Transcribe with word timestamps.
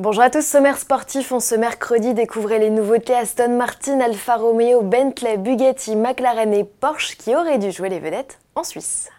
Bonjour 0.00 0.22
à 0.22 0.30
tous, 0.30 0.46
sommaire 0.46 0.78
sportif. 0.78 1.30
En 1.30 1.40
ce 1.40 1.54
mercredi, 1.54 2.14
découvrez 2.14 2.58
les 2.58 2.70
nouveautés 2.70 3.14
Aston 3.14 3.58
Martin, 3.58 4.00
Alfa 4.00 4.36
Romeo, 4.36 4.80
Bentley, 4.80 5.36
Bugatti, 5.36 5.94
McLaren 5.94 6.54
et 6.54 6.64
Porsche 6.64 7.18
qui 7.18 7.36
auraient 7.36 7.58
dû 7.58 7.70
jouer 7.70 7.90
les 7.90 7.98
vedettes 7.98 8.38
en 8.54 8.64
Suisse. 8.64 9.10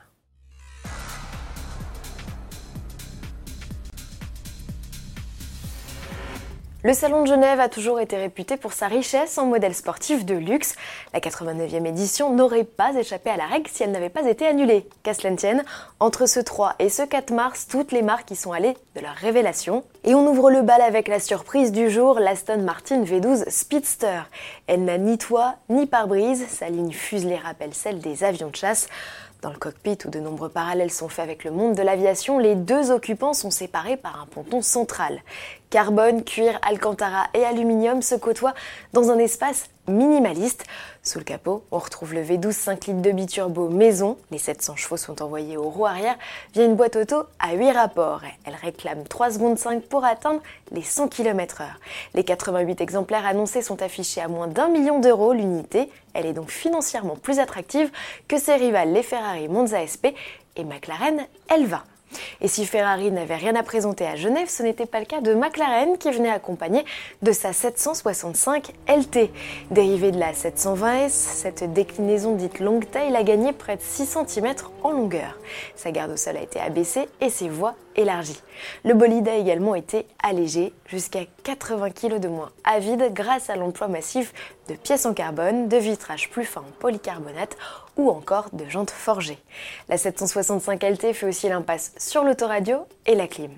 Le 6.84 6.96
Salon 6.96 7.22
de 7.22 7.28
Genève 7.28 7.60
a 7.60 7.70
toujours 7.70 8.00
été 8.00 8.18
réputé 8.18 8.58
pour 8.58 8.74
sa 8.74 8.88
richesse 8.88 9.38
en 9.38 9.46
modèles 9.46 9.76
sportifs 9.76 10.26
de 10.26 10.34
luxe. 10.34 10.74
La 11.14 11.20
89e 11.20 11.86
édition 11.86 12.34
n'aurait 12.34 12.64
pas 12.64 12.96
échappé 12.96 13.29
à 13.29 13.38
la 13.38 13.46
règle 13.46 13.70
si 13.70 13.84
elle 13.84 13.92
n'avait 13.92 14.10
pas 14.10 14.28
été 14.28 14.47
annulée. 14.47 14.88
Qu'à 15.04 15.14
cela 15.14 15.36
tienne, 15.36 15.64
entre 16.00 16.26
ce 16.26 16.40
3 16.40 16.73
et 16.80 16.90
ce 16.90 17.04
4 17.04 17.34
mars, 17.34 17.68
toutes 17.68 17.91
les 17.91 18.02
marques 18.02 18.32
y 18.32 18.36
sont 18.36 18.52
allées 18.52 18.76
de 18.96 19.02
leur 19.02 19.14
révélation. 19.14 19.84
Et 20.05 20.16
on 20.16 20.26
ouvre 20.26 20.50
le 20.50 20.64
bal 20.64 20.82
avec 20.82 21.08
la 21.08 21.20
surprise 21.20 21.72
du 21.72 21.91
jour, 21.91 22.20
l'Aston 22.20 22.64
Martin 22.64 23.04
V12 23.04 23.48
Speedster. 23.52 24.22
Elle 24.66 24.84
n'a 24.84 24.98
ni 24.98 25.20
toit 25.20 25.58
ni 25.70 25.86
pare-brise, 25.86 26.48
sa 26.48 26.70
ligne 26.70 26.94
fuselée 26.94 27.38
rappelle 27.38 27.76
celle 27.76 28.00
des 28.00 28.24
avions 28.24 28.50
de 28.50 28.55
chasse. 28.55 28.88
Dans 29.41 29.50
le 29.50 29.58
cockpit 29.58 29.98
où 30.05 30.12
de 30.12 30.20
nombreux 30.20 30.50
parallèles 30.50 30.91
sont 30.91 31.09
faits 31.09 31.23
avec 31.23 31.44
le 31.44 31.49
monde 31.49 31.73
de 31.73 31.82
l'aviation, 31.82 32.38
les 32.38 32.54
deux 32.54 32.91
occupants 32.91 33.34
sont 33.34 33.49
séparés 33.49 33.98
par 33.98 34.22
un 34.22 34.27
ponton 34.27 34.62
central. 34.62 35.20
Carbone, 35.72 36.23
cuir, 36.23 36.59
alcantara 36.62 37.26
et 37.34 37.44
aluminium 37.44 38.04
se 38.04 38.13
côtoient 38.13 38.54
dans 38.94 39.09
un 39.09 39.18
espace 39.18 39.72
minimaliste. 39.88 40.63
Sous 41.03 41.20
le 41.20 41.23
capot, 41.23 41.63
on 41.71 41.80
retrouve 41.80 42.13
le 42.13 42.23
V12 42.23 42.52
5 42.52 42.85
litres 42.88 43.02
de 43.02 43.12
biturbo 43.12 43.70
maison. 43.70 44.17
Les 44.30 44.38
700 44.38 44.76
chevaux 44.76 44.98
sont 44.98 45.21
envoyés 45.21 45.57
au 45.57 45.70
roue 45.70 45.85
arrière 45.85 46.16
via 46.54 46.66
une 46.66 46.76
boîte 46.76 46.95
auto 46.95 47.23
à 47.40 47.54
8 47.54 47.71
rapports. 47.71 48.21
Elle 48.45 48.55
réclame 48.55 49.04
3 49.04 49.31
secondes 49.31 49.57
5 49.57 49.84
pour 49.84 50.05
atteindre 50.05 50.41
les 50.71 50.84
100 50.84 51.07
km/h. 51.07 51.66
Les 52.13 52.23
88 52.23 52.81
exemplaires 52.81 53.26
annoncés 53.26 53.62
sont 53.62 53.81
affichés 53.81 54.21
à 54.21 54.27
moins 54.27 54.48
d'un 54.48 54.70
million 54.70 54.99
d'euros 54.99 55.34
l'unité. 55.34 55.90
Elle 56.13 56.26
est 56.26 56.34
donc 56.34 56.49
financièrement 56.49 57.16
plus 57.16 57.40
attractive 57.40 57.91
que 58.27 58.38
ses 58.38 58.55
rivales 58.55 58.93
les 58.93 59.04
Ferrari 59.04 59.48
Monza 59.48 59.85
SP 59.85 60.13
et 60.55 60.63
McLaren 60.63 61.26
Elva. 61.49 61.84
Et 62.41 62.48
si 62.48 62.65
Ferrari 62.65 63.12
n'avait 63.12 63.35
rien 63.35 63.55
à 63.55 63.63
présenter 63.63 64.05
à 64.05 64.15
Genève, 64.15 64.49
ce 64.49 64.63
n'était 64.63 64.85
pas 64.85 64.99
le 64.99 65.05
cas 65.05 65.21
de 65.21 65.33
McLaren 65.33 65.97
qui 65.97 66.11
venait 66.11 66.29
accompagné 66.29 66.83
de 67.21 67.31
sa 67.31 67.53
765 67.53 68.71
LT. 68.87 69.31
Dérivée 69.71 70.11
de 70.11 70.19
la 70.19 70.33
720S, 70.33 71.09
cette 71.09 71.71
déclinaison 71.73 72.35
dite 72.35 72.59
longue 72.59 72.89
taille 72.89 73.15
a 73.15 73.23
gagné 73.23 73.53
près 73.53 73.77
de 73.77 73.81
6 73.81 74.17
cm 74.27 74.53
en 74.83 74.91
longueur. 74.91 75.37
Sa 75.75 75.91
garde 75.91 76.11
au 76.11 76.17
sol 76.17 76.37
a 76.37 76.41
été 76.41 76.59
abaissée 76.59 77.07
et 77.19 77.29
ses 77.29 77.49
voies 77.49 77.75
élargies. 77.95 78.41
Le 78.83 78.93
bolide 78.93 79.27
a 79.27 79.35
également 79.35 79.75
été 79.75 80.05
allégé 80.21 80.73
jusqu'à 80.87 81.21
80 81.43 81.91
kg 81.91 82.19
de 82.19 82.27
moins 82.27 82.51
à 82.63 82.79
vide 82.79 83.11
grâce 83.13 83.49
à 83.49 83.55
l'emploi 83.55 83.87
massif 83.87 84.33
de 84.67 84.75
pièces 84.75 85.05
en 85.05 85.13
carbone, 85.13 85.67
de 85.67 85.77
vitrages 85.77 86.29
plus 86.29 86.45
fins 86.45 86.61
en 86.61 86.71
polycarbonate 86.79 87.57
ou 87.97 88.09
encore 88.09 88.49
de 88.53 88.69
jantes 88.69 88.91
forgées. 88.91 89.39
La 89.89 89.97
765 89.97 90.83
LT 90.83 91.13
fait 91.13 91.27
aussi 91.27 91.49
l'impasse 91.49 91.93
sur 92.02 92.23
l'autoradio 92.23 92.77
et 93.05 93.13
la 93.13 93.27
clim. 93.27 93.52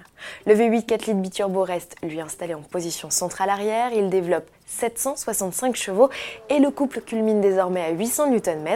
Le 0.46 0.54
V8 0.54 0.86
4 0.86 1.06
litres 1.06 1.22
biturbo 1.22 1.64
reste 1.64 1.96
lui 2.04 2.20
installé 2.20 2.54
en 2.54 2.62
position 2.62 3.10
centrale 3.10 3.50
arrière, 3.50 3.94
il 3.94 4.10
développe 4.10 4.46
765 4.66 5.76
chevaux 5.76 6.10
et 6.50 6.60
le 6.60 6.70
couple 6.70 7.00
culmine 7.00 7.40
désormais 7.40 7.84
à 7.84 7.92
800 7.92 8.32
Nm. 8.32 8.76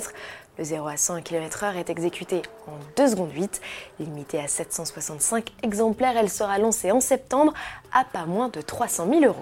Le 0.57 0.63
0 0.63 0.87
à 0.87 0.95
100 0.95 1.21
km/h 1.21 1.75
est 1.75 1.89
exécuté 1.89 2.41
en 2.67 2.77
2 2.95 3.07
secondes 3.09 3.31
8. 3.33 3.61
Limitée 3.99 4.39
à 4.39 4.47
765 4.47 5.51
exemplaires, 5.61 6.15
elle 6.15 6.29
sera 6.29 6.57
lancée 6.57 6.91
en 6.91 7.01
septembre 7.01 7.53
à 7.93 8.05
pas 8.05 8.25
moins 8.25 8.47
de 8.47 8.61
300 8.61 9.07
000 9.09 9.25
euros. 9.25 9.35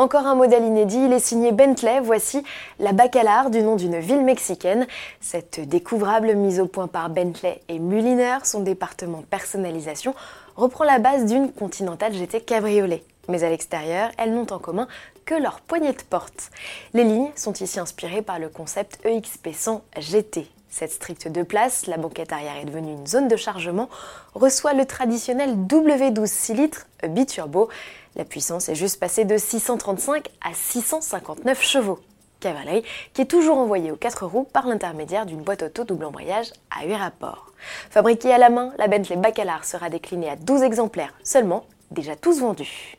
Encore 0.00 0.26
un 0.26 0.34
modèle 0.34 0.64
inédit, 0.64 1.04
il 1.04 1.12
est 1.12 1.20
signé 1.20 1.52
Bentley. 1.52 2.00
Voici 2.00 2.42
la 2.78 2.92
Bacalar 2.92 3.50
du 3.50 3.60
nom 3.60 3.76
d'une 3.76 3.98
ville 3.98 4.24
mexicaine. 4.24 4.86
Cette 5.20 5.60
découvrable 5.60 6.32
mise 6.36 6.58
au 6.58 6.64
point 6.64 6.86
par 6.86 7.10
Bentley 7.10 7.60
et 7.68 7.78
Mulliner, 7.78 8.38
son 8.44 8.60
département 8.60 9.22
personnalisation, 9.28 10.14
reprend 10.56 10.84
la 10.84 11.00
base 11.00 11.26
d'une 11.26 11.52
Continental 11.52 12.14
GT 12.14 12.40
Cabriolet. 12.40 13.04
Mais 13.28 13.44
à 13.44 13.50
l'extérieur, 13.50 14.08
elles 14.16 14.32
n'ont 14.32 14.50
en 14.50 14.58
commun 14.58 14.88
que 15.26 15.34
leur 15.34 15.60
poignée 15.60 15.92
de 15.92 16.02
porte. 16.08 16.50
Les 16.94 17.04
lignes 17.04 17.32
sont 17.36 17.52
ici 17.52 17.78
inspirées 17.78 18.22
par 18.22 18.38
le 18.38 18.48
concept 18.48 19.04
EXP100 19.04 19.82
GT. 19.98 20.48
Cette 20.70 20.92
stricte 20.92 21.26
de 21.26 21.42
place, 21.42 21.86
la 21.86 21.96
banquette 21.96 22.32
arrière 22.32 22.56
est 22.56 22.64
devenue 22.64 22.92
une 22.92 23.06
zone 23.06 23.26
de 23.26 23.36
chargement, 23.36 23.88
reçoit 24.34 24.72
le 24.72 24.86
traditionnel 24.86 25.56
W12 25.66 26.26
6 26.26 26.54
litres 26.54 26.86
biturbo. 27.08 27.68
La 28.14 28.24
puissance 28.24 28.68
est 28.68 28.76
juste 28.76 29.00
passée 29.00 29.24
de 29.24 29.36
635 29.36 30.28
à 30.40 30.54
659 30.54 31.62
chevaux. 31.62 31.98
Cavalerie 32.38 32.84
qui 33.12 33.22
est 33.22 33.26
toujours 33.26 33.58
envoyée 33.58 33.90
aux 33.90 33.96
4 33.96 34.26
roues 34.26 34.48
par 34.50 34.66
l'intermédiaire 34.66 35.26
d'une 35.26 35.42
boîte 35.42 35.64
auto 35.64 35.84
double 35.84 36.06
embrayage 36.06 36.52
à 36.70 36.86
8 36.86 36.94
rapports. 36.94 37.46
Fabriquée 37.90 38.32
à 38.32 38.38
la 38.38 38.48
main, 38.48 38.72
la 38.78 38.88
Bentley 38.88 39.16
Bacalar 39.16 39.64
sera 39.64 39.90
déclinée 39.90 40.30
à 40.30 40.36
12 40.36 40.62
exemplaires 40.62 41.12
seulement, 41.22 41.66
déjà 41.90 42.16
tous 42.16 42.40
vendus. 42.40 42.96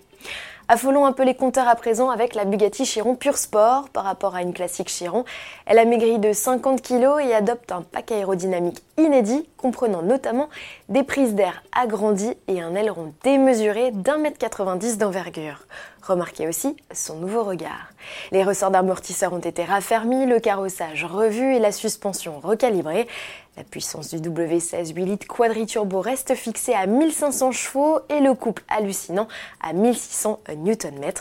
Affolons 0.73 1.05
un 1.05 1.11
peu 1.11 1.23
les 1.23 1.35
compteurs 1.35 1.67
à 1.67 1.75
présent 1.75 2.11
avec 2.11 2.33
la 2.33 2.45
Bugatti 2.45 2.85
Chiron 2.85 3.15
Pure 3.15 3.37
Sport 3.37 3.89
par 3.89 4.05
rapport 4.05 4.35
à 4.35 4.41
une 4.41 4.53
classique 4.53 4.87
Chiron. 4.87 5.25
Elle 5.65 5.79
a 5.79 5.83
maigri 5.83 6.17
de 6.17 6.31
50 6.31 6.81
kg 6.81 7.19
et 7.21 7.33
adopte 7.33 7.73
un 7.73 7.81
pack 7.81 8.13
aérodynamique 8.13 8.81
inédit 8.97 9.45
comprenant 9.61 10.01
notamment 10.01 10.49
des 10.89 11.03
prises 11.03 11.35
d'air 11.35 11.63
agrandies 11.71 12.33
et 12.47 12.61
un 12.61 12.75
aileron 12.75 13.13
démesuré 13.23 13.91
d'un 13.91 14.17
mètre 14.17 14.37
90 14.37 14.97
d'envergure. 14.97 15.65
Remarquez 16.01 16.47
aussi 16.47 16.75
son 16.91 17.17
nouveau 17.17 17.43
regard. 17.43 17.91
Les 18.31 18.43
ressorts 18.43 18.71
d'amortisseurs 18.71 19.33
ont 19.33 19.39
été 19.39 19.63
raffermis, 19.63 20.25
le 20.25 20.39
carrossage 20.39 21.05
revu 21.05 21.55
et 21.55 21.59
la 21.59 21.71
suspension 21.71 22.39
recalibrée. 22.39 23.07
La 23.57 23.65
puissance 23.65 24.13
du 24.13 24.29
W16 24.29 24.95
8 24.95 25.05
litres 25.05 25.27
quadriturbo 25.27 25.99
reste 25.99 26.35
fixée 26.35 26.73
à 26.73 26.87
1500 26.87 27.51
chevaux 27.51 27.99
et 28.09 28.21
le 28.21 28.33
couple 28.33 28.63
hallucinant 28.69 29.27
à 29.61 29.73
1600 29.73 30.39
Nm. 30.47 31.11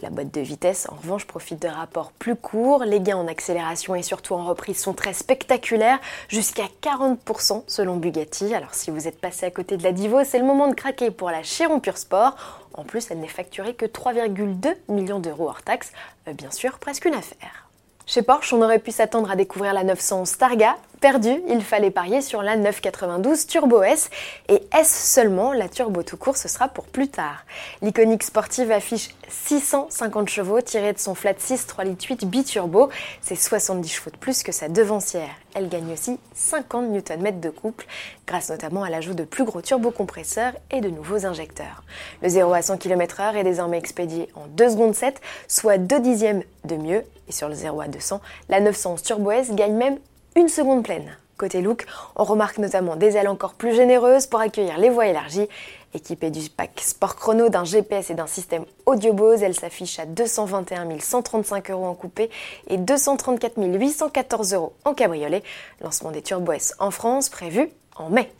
La 0.00 0.10
boîte 0.10 0.32
de 0.32 0.40
vitesse, 0.40 0.86
en 0.90 0.94
revanche, 0.94 1.26
profite 1.26 1.60
de 1.60 1.66
rapports 1.66 2.12
plus 2.12 2.36
courts. 2.36 2.84
Les 2.84 3.00
gains 3.00 3.16
en 3.16 3.26
accélération 3.26 3.96
et 3.96 4.02
surtout 4.02 4.34
en 4.34 4.44
reprise 4.44 4.78
sont 4.78 4.94
très 4.94 5.12
spectaculaires, 5.12 5.98
jusqu'à 6.28 6.66
40% 6.82 7.64
selon 7.66 7.81
Bugatti. 7.84 8.54
Alors 8.54 8.74
si 8.74 8.90
vous 8.90 9.08
êtes 9.08 9.20
passé 9.20 9.46
à 9.46 9.50
côté 9.50 9.76
de 9.76 9.82
la 9.82 9.92
Divo, 9.92 10.24
c'est 10.24 10.38
le 10.38 10.44
moment 10.44 10.68
de 10.68 10.74
craquer 10.74 11.10
pour 11.10 11.30
la 11.30 11.42
Chiron 11.42 11.80
Pure 11.80 11.98
Sport. 11.98 12.36
En 12.74 12.84
plus, 12.84 13.10
elle 13.10 13.18
n'est 13.18 13.28
facturée 13.28 13.74
que 13.74 13.84
3,2 13.84 14.74
millions 14.88 15.18
d'euros 15.18 15.48
hors 15.48 15.62
taxe. 15.62 15.92
Euh, 16.28 16.32
bien 16.32 16.50
sûr, 16.50 16.78
presque 16.78 17.04
une 17.04 17.14
affaire. 17.14 17.68
Chez 18.06 18.22
Porsche, 18.22 18.52
on 18.52 18.62
aurait 18.62 18.78
pu 18.78 18.90
s'attendre 18.90 19.30
à 19.30 19.36
découvrir 19.36 19.74
la 19.74 19.84
911 19.84 20.38
Targa. 20.38 20.76
Perdu, 21.02 21.42
il 21.48 21.64
fallait 21.64 21.90
parier 21.90 22.22
sur 22.22 22.42
la 22.42 22.54
992 22.54 23.48
Turbo 23.48 23.82
S. 23.82 24.08
Et 24.48 24.62
S 24.72 25.12
seulement, 25.12 25.52
la 25.52 25.68
turbo 25.68 26.04
tout 26.04 26.16
court, 26.16 26.36
ce 26.36 26.46
sera 26.46 26.68
pour 26.68 26.84
plus 26.84 27.08
tard. 27.08 27.44
L'iconique 27.82 28.22
sportive 28.22 28.70
affiche 28.70 29.08
650 29.28 30.28
chevaux 30.28 30.60
tirés 30.60 30.92
de 30.92 31.00
son 31.00 31.16
flat 31.16 31.34
6 31.36 31.66
3 31.66 31.82
litres 31.82 32.06
8 32.08 32.24
biturbo. 32.26 32.88
C'est 33.20 33.34
70 33.34 33.88
chevaux 33.88 34.12
de 34.12 34.16
plus 34.16 34.44
que 34.44 34.52
sa 34.52 34.68
devancière. 34.68 35.34
Elle 35.56 35.68
gagne 35.68 35.92
aussi 35.92 36.20
50 36.34 36.90
Nm 36.90 37.40
de 37.40 37.50
couple, 37.50 37.84
grâce 38.24 38.50
notamment 38.50 38.84
à 38.84 38.88
l'ajout 38.88 39.14
de 39.14 39.24
plus 39.24 39.42
gros 39.42 39.60
turbocompresseurs 39.60 40.52
et 40.70 40.80
de 40.80 40.88
nouveaux 40.88 41.26
injecteurs. 41.26 41.82
Le 42.22 42.28
0 42.28 42.52
à 42.52 42.62
100 42.62 42.78
km/h 42.78 43.34
est 43.34 43.42
désormais 43.42 43.78
expédié 43.78 44.28
en 44.36 44.46
2 44.46 44.70
secondes 44.70 44.94
7, 44.94 45.20
soit 45.48 45.78
2 45.78 45.98
dixièmes 45.98 46.44
de 46.64 46.76
mieux. 46.76 47.02
Et 47.28 47.32
sur 47.32 47.48
le 47.48 47.54
0 47.54 47.80
à 47.80 47.88
200, 47.88 48.20
la 48.48 48.60
911 48.60 49.02
Turbo 49.02 49.32
S 49.32 49.50
gagne 49.50 49.74
même 49.74 49.98
une 50.36 50.48
seconde 50.48 50.84
pleine. 50.84 51.16
Côté 51.36 51.60
look, 51.60 51.86
on 52.14 52.24
remarque 52.24 52.58
notamment 52.58 52.94
des 52.94 53.16
ailes 53.16 53.28
encore 53.28 53.54
plus 53.54 53.74
généreuses 53.74 54.26
pour 54.26 54.40
accueillir 54.40 54.78
les 54.78 54.90
voies 54.90 55.08
élargies. 55.08 55.48
Équipée 55.94 56.30
du 56.30 56.48
pack 56.48 56.80
Sport 56.80 57.16
Chrono, 57.16 57.48
d'un 57.48 57.64
GPS 57.64 58.10
et 58.10 58.14
d'un 58.14 58.26
système 58.26 58.64
audio 58.86 59.12
Bose, 59.12 59.42
elle 59.42 59.54
s'affiche 59.54 59.98
à 59.98 60.06
221 60.06 60.98
135 61.00 61.70
euros 61.70 61.86
en 61.86 61.94
coupé 61.94 62.30
et 62.68 62.76
234 62.76 63.58
814 63.58 64.54
euros 64.54 64.72
en 64.84 64.94
cabriolet. 64.94 65.42
Lancement 65.80 66.12
des 66.12 66.22
Turbo 66.22 66.52
S 66.52 66.74
en 66.78 66.90
France 66.90 67.28
prévu 67.28 67.70
en 67.96 68.08
mai. 68.08 68.30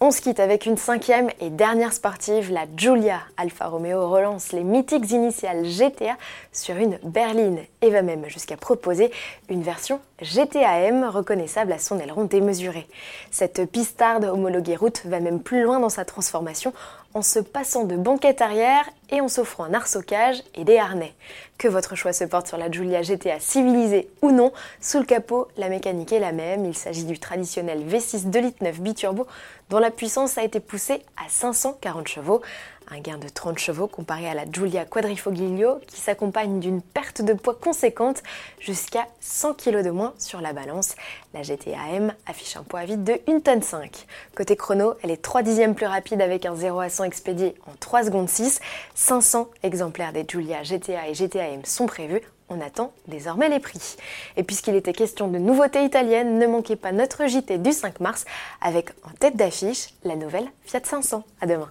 On 0.00 0.12
se 0.12 0.20
quitte 0.20 0.38
avec 0.38 0.64
une 0.64 0.76
cinquième 0.76 1.28
et 1.40 1.50
dernière 1.50 1.92
sportive, 1.92 2.52
la 2.52 2.66
Giulia. 2.76 3.18
Alfa 3.36 3.66
Romeo 3.66 4.08
relance 4.08 4.52
les 4.52 4.62
mythiques 4.62 5.10
initiales 5.10 5.64
GTA 5.64 6.16
sur 6.52 6.76
une 6.76 7.00
berline 7.02 7.58
et 7.82 7.90
va 7.90 8.02
même 8.02 8.28
jusqu'à 8.28 8.56
proposer 8.56 9.10
une 9.48 9.62
version 9.62 10.00
GTAM 10.22 11.04
reconnaissable 11.04 11.72
à 11.72 11.78
son 11.78 11.98
aileron 11.98 12.24
démesuré. 12.24 12.86
Cette 13.32 13.68
pistarde 13.70 14.24
homologuée 14.24 14.76
route 14.76 15.02
va 15.04 15.18
même 15.18 15.40
plus 15.40 15.62
loin 15.62 15.80
dans 15.80 15.88
sa 15.88 16.04
transformation 16.04 16.72
en 17.14 17.22
se 17.22 17.38
passant 17.38 17.84
de 17.84 17.96
banquette 17.96 18.42
arrière 18.42 18.88
et 19.10 19.20
en 19.20 19.28
s'offrant 19.28 19.64
un 19.64 19.74
arceau-cage 19.74 20.42
et 20.54 20.64
des 20.64 20.78
harnais. 20.78 21.14
Que 21.56 21.66
votre 21.66 21.96
choix 21.96 22.12
se 22.12 22.24
porte 22.24 22.46
sur 22.46 22.58
la 22.58 22.70
Giulia 22.70 23.02
GTA 23.02 23.40
civilisée 23.40 24.08
ou 24.22 24.30
non, 24.30 24.52
sous 24.80 24.98
le 24.98 25.04
capot, 25.04 25.48
la 25.56 25.68
mécanique 25.68 26.12
est 26.12 26.20
la 26.20 26.32
même. 26.32 26.66
Il 26.66 26.76
s'agit 26.76 27.04
du 27.04 27.18
traditionnel 27.18 27.82
V6 27.88 28.28
2 28.30 28.38
litres 28.40 28.62
9 28.62 28.80
biturbo 28.80 29.26
dont 29.70 29.78
la 29.78 29.90
puissance 29.90 30.38
a 30.38 30.44
été 30.44 30.60
poussée 30.60 31.02
à 31.16 31.28
540 31.28 32.08
chevaux. 32.08 32.42
Un 32.90 33.00
gain 33.00 33.18
de 33.18 33.28
30 33.28 33.58
chevaux 33.58 33.86
comparé 33.86 34.28
à 34.28 34.34
la 34.34 34.50
Giulia 34.50 34.86
Quadrifoglio 34.86 35.78
qui 35.86 36.00
s'accompagne 36.00 36.58
d'une 36.58 36.80
perte 36.80 37.20
de 37.20 37.34
poids 37.34 37.54
conséquente 37.54 38.22
jusqu'à 38.60 39.06
100 39.20 39.54
kg 39.54 39.82
de 39.82 39.90
moins 39.90 40.14
sur 40.18 40.40
la 40.40 40.54
balance. 40.54 40.94
La 41.34 41.42
GTAM 41.42 42.14
affiche 42.26 42.56
un 42.56 42.62
poids 42.62 42.84
vide 42.84 43.04
de 43.04 43.20
1 43.28 43.40
tonne 43.40 43.62
5. 43.62 44.06
Côté 44.34 44.56
chrono, 44.56 44.94
elle 45.02 45.10
est 45.10 45.22
3 45.22 45.42
dixièmes 45.42 45.74
plus 45.74 45.86
rapide 45.86 46.22
avec 46.22 46.46
un 46.46 46.54
0 46.54 46.80
à 46.80 46.88
100 46.88 47.04
expédié 47.04 47.54
en 47.66 47.72
3 47.78 48.04
secondes 48.04 48.30
6. 48.30 48.60
500 48.94 49.48
exemplaires 49.62 50.14
des 50.14 50.24
Giulia 50.26 50.62
GTA 50.62 51.08
et 51.08 51.14
GTAM 51.14 51.64
sont 51.64 51.86
prévus 51.86 52.22
on 52.50 52.62
attend 52.62 52.92
désormais 53.06 53.50
les 53.50 53.60
prix. 53.60 53.96
Et 54.38 54.42
puisqu'il 54.42 54.74
était 54.74 54.94
question 54.94 55.28
de 55.28 55.36
nouveautés 55.36 55.84
italiennes, 55.84 56.38
ne 56.38 56.46
manquez 56.46 56.76
pas 56.76 56.92
notre 56.92 57.26
JT 57.26 57.58
du 57.58 57.72
5 57.72 58.00
mars 58.00 58.24
avec 58.62 58.90
en 59.04 59.10
tête 59.20 59.36
d'affiche 59.36 59.88
la 60.02 60.16
nouvelle 60.16 60.48
Fiat 60.64 60.80
500. 60.82 61.24
À 61.42 61.46
demain. 61.46 61.70